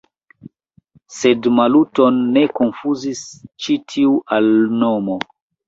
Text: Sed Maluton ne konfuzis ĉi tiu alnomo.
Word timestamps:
Sed 1.17 1.49
Maluton 1.57 2.17
ne 2.39 2.43
konfuzis 2.61 3.23
ĉi 3.67 3.79
tiu 3.95 4.19
alnomo. 4.41 5.23